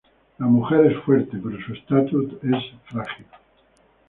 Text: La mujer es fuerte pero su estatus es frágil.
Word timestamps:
La 0.39 0.47
mujer 0.47 0.87
es 0.87 0.97
fuerte 1.03 1.37
pero 1.37 1.61
su 1.63 1.73
estatus 1.73 2.33
es 2.41 2.89
frágil. 2.91 3.27